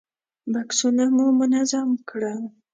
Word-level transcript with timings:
بکسونه 0.53 1.05
مو 1.15 1.25
منظم 1.39 1.89
کړل. 2.09 2.41